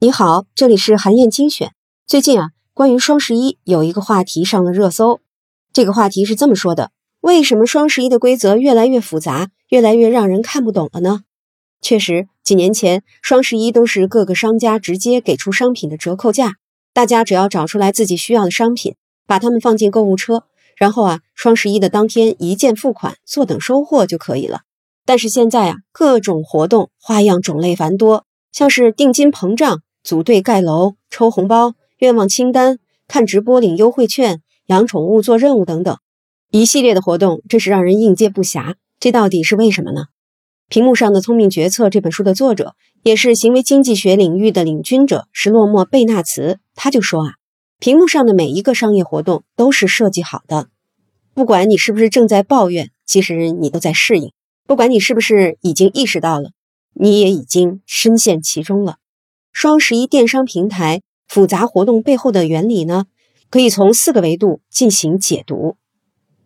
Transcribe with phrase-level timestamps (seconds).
[0.00, 1.72] 你好，这里是韩燕精选。
[2.06, 5.20] 最近啊，关于双十一有一个话题上了热搜。
[5.72, 11.22] 这个话题是这么说的：为什么双十一的规则越来越复杂，越来越让人看不懂了呢？
[11.80, 16.54] 确实，几年前双十一都是各个商家直接给出商品的折扣价，
[16.92, 18.94] 大家只要找出来自己需要的商品，
[19.26, 20.44] 把它们放进购物车，
[20.76, 24.60] 然后啊，双十一的当天一键付款，坐等收货就可以了。
[25.08, 29.80] 但是现在啊，各种活动花样种类繁多，像是定金膨胀。
[30.04, 35.96] 组队盖楼、抽红包、愿望清单、看直播领优惠券、养宠物做任务等等，
[36.50, 38.74] 一系列的活动，真是让人应接不暇。
[39.00, 40.08] 这到底是为什么呢？
[40.68, 47.32] 屏幕上的《聪明决策》这本书的作者，也是行为经济学领域的领军者施洛莫·贝纳茨，他就说啊，
[47.78, 50.68] 屏幕上的每一个商业活动都是设计好的，
[51.32, 54.30] 不管你是不是正在抱怨，其实你都在适应；
[54.68, 56.50] 不管你是不是已经意识到了，
[56.92, 58.98] 你也已经深陷其中了。
[59.50, 63.06] 双十一电商平台复杂活动背后的原理呢，
[63.48, 65.78] 可以从四个维度进行解读，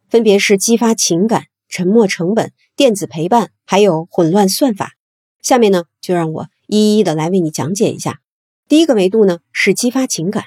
[0.09, 4.93] 分别是激发情感、沉没成本、电子陪伴，还有混乱算法。
[5.43, 8.21] 下面呢，就让我一一的来为你讲解一下。
[8.69, 10.45] 第一个维度呢是激发情感，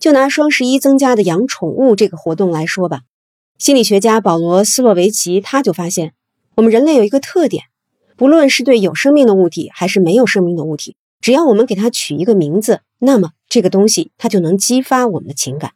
[0.00, 3.02] 就拿双十一增加的养宠物这个活动来说吧。
[3.56, 6.12] 心理学家保罗·斯洛维奇他就发现，
[6.56, 7.64] 我们人类有一个特点，
[8.16, 10.96] 不论是对有生命的物体还是没有生命的物体。
[11.20, 15.72] 只要我们给它取一个名字，那么这个东西它就能激发我们的情感。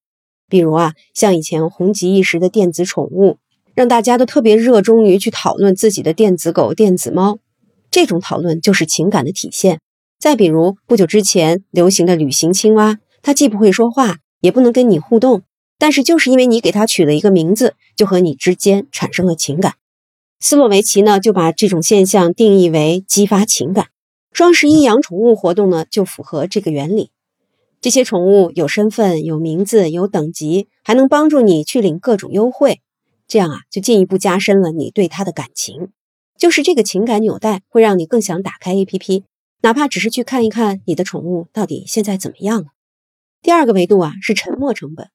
[0.49, 3.39] 比如啊，像以前红极一时的电子宠物，
[3.75, 7.39] 让大家都特别热衷于去讨论自己的电子狗、电子猫，
[7.91, 9.81] 这种讨论就是情感的体现。
[10.21, 15.43] 再比如不久之前流行的旅行青蛙，它既不会说话，也不能跟你互动，
[15.79, 19.75] 但是就是因为你给它取了一个名字，就和你之间产生了情感。
[20.41, 23.89] 斯洛维奇呢，就把这种现象定义为激发情感。
[24.33, 27.11] 双十一养宠物活动呢，就符合这个原理。
[27.81, 32.81] 这些宠物有身份、有名字、有等级，还能帮助你去领各种优惠，
[33.27, 35.89] 这样啊，就进一步加深了你对它的感情。
[36.37, 39.25] 就是这个情感纽带，会让你更想打开 APP，
[39.63, 42.67] 哪怕只是去看一看你的宠物到底现在怎么样了。
[43.43, 45.11] 第二个维度啊，是沉没成本，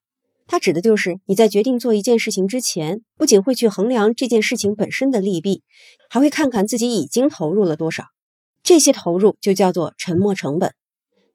[0.47, 5.63] 它指的就是你在决定做一件事情之前，不仅会去衡量这件事情本身的利弊，
[6.09, 8.05] 还会看看自己已经投入了多少。
[8.61, 10.73] 这些投入就叫做沉没成本。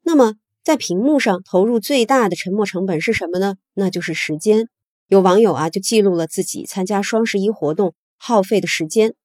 [0.03, 3.55] 那么，在屏幕上投入最大的沉没成本是什么呢？
[3.73, 4.67] 那就是时间。
[5.07, 9.15] 有网友啊就记录了自己参加双十一活动耗费的时间，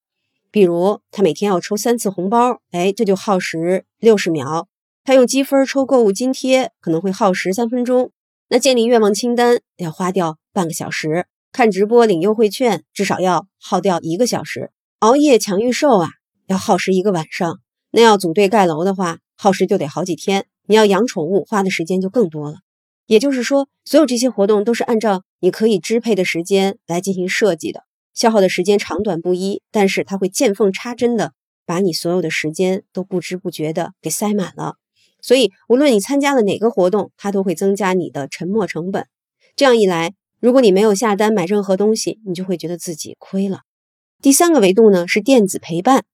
[0.51, 4.66] 比如他每天要抽三次红包，哎，这就耗时六十秒；
[5.05, 8.09] 他用积分抽购物津贴，可能会耗时三分钟；
[8.49, 16.10] 那建立愿望清单要花掉半个小时；看直播领优惠券至少要耗掉一个小时；熬夜抢预售啊，
[16.47, 17.60] 要耗时一个晚上。
[17.91, 20.47] 那要组队盖楼的话，耗时就得好几天。
[20.66, 22.59] 你要养宠物，花的时间就更多了。
[23.06, 27.84] 也就是说，所有这些活动都是按照你可以支配的时间来进行设计的，
[28.15, 31.33] 消耗的时间长短不一，但是它会见缝插针的
[31.66, 34.77] 把你所有的时间都不知不觉的给塞满了。
[35.27, 39.07] 所以，无论你参加了哪个活动，它都会增加你的沉没成本。
[39.57, 43.61] 这样一来，如果你没有下单买任何东西，你就会觉得自己亏了。
[44.21, 46.05] 第三个维度呢是电子陪伴，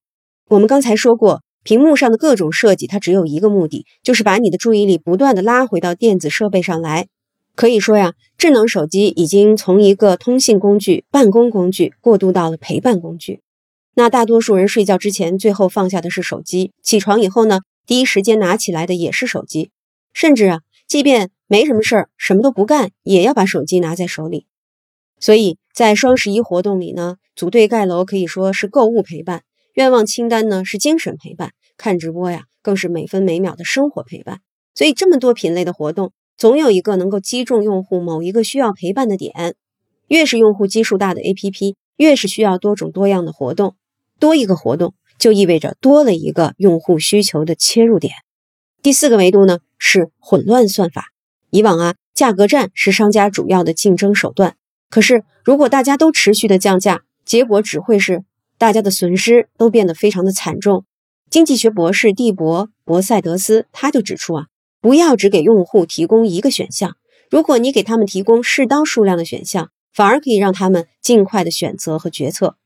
[0.49, 1.43] 我们刚才说过。
[1.62, 7.09] 屏幕上的各种设计，它只有一个目的，就是把你的注意力不断的拉回到电子设备上来。
[7.54, 13.41] 可以说呀，智能手机已经从一个通信工具、办公工具过渡到了陪伴工具。
[13.94, 19.72] 那大多数人睡觉之前最后放下的是手机，起床以后呢，第一时间拿起来的也是手机。
[20.12, 24.46] 甚至啊，即便没什么事儿，什么都不干，也要把手机拿在手里。
[25.18, 29.42] 所以在双十一活动里呢，组队盖楼可以说是购物陪伴。
[29.74, 34.40] 愿望清单呢是精神陪伴，看直播呀更是每分每秒的生活陪伴。
[34.72, 39.56] 所以这么多品类的活动，总有一个能够击中用户某一个需要陪伴的点。
[40.06, 43.74] 越是用户基数大的 APP，越是需要多种多样的活动。
[44.20, 48.14] 多一个活动就意味着多了一个用户需求的切入点。
[48.82, 51.12] 第四个维度呢是混乱算法。
[51.50, 54.56] 以往啊，价格战是商家主要的竞争手段。
[54.88, 58.25] 可是如果大家都持续的降价，结果只会是。
[58.58, 60.84] 大家的损失都变得非常的惨重。
[61.31, 64.46] 经济学博士蒂博博塞德斯他就指出啊，
[64.82, 66.94] 不要只给用户提供一个选项，
[67.31, 72.56] 如果你给他们提供适当数量的选项，反而可以让他们尽快的选择和决策。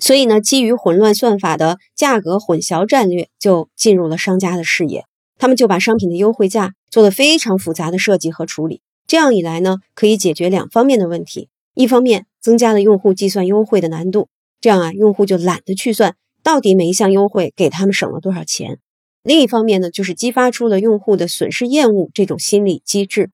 [0.00, 5.04] 所以呢，基于混乱算法的价格混淆战略就进入了商家的视野，
[5.38, 8.80] 他们就把商品的优惠价做了非常复杂的设计和处理。
[9.06, 14.28] 这样一来呢，可以解决两方面的问题：一方面增加了用户计算优惠的难度。
[14.60, 18.78] 这样啊，用户就懒得去算到底每一项优惠给他们省了多少钱。
[19.22, 23.30] 另一方面呢，就是激发出了用户的损失厌恶这种心理机制。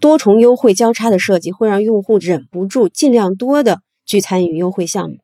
[0.00, 5.16] 多重优惠交叉的设计会让用户忍不住尽量多的去参与优惠项目。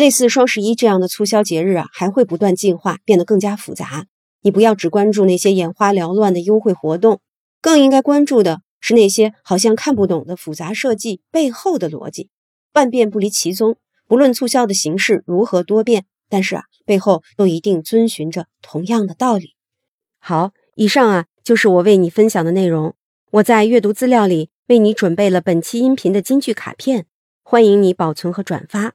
[0.00, 4.06] 类似双十一这样的促销节日啊，还会不断进化，变得更加复杂。
[4.40, 7.20] 你不要只关注那些眼花缭乱的优惠活动，
[7.60, 12.30] 更应该关注的是那些好像看不懂的复杂设计背后的逻辑。
[12.72, 13.76] 万变不离其宗，
[14.08, 19.54] 不论促销的形式如何多变，但是啊，背后都一定遵循着同样的道理。
[20.18, 22.94] 好，以上啊就是我为你分享的内容。
[23.32, 27.04] 我在阅读资料里为你准备了本期音频的金句卡片，
[27.42, 28.94] 欢迎你保存和转发，